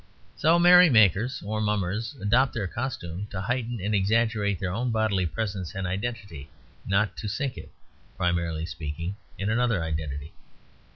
So 0.35 0.57
merry 0.57 0.89
makers 0.89 1.43
(or 1.45 1.61
Mummers) 1.61 2.15
adopt 2.19 2.55
their 2.55 2.65
costume 2.65 3.27
to 3.27 3.39
heighten 3.39 3.79
and 3.79 3.93
exaggerate 3.93 4.57
their 4.57 4.71
own 4.71 4.89
bodily 4.89 5.27
presence 5.27 5.75
and 5.75 5.85
identity; 5.85 6.49
not 6.87 7.15
to 7.17 7.27
sink 7.27 7.55
it, 7.55 7.71
primarily 8.17 8.65
speaking, 8.65 9.15
in 9.37 9.51
another 9.51 9.83
identity. 9.83 10.33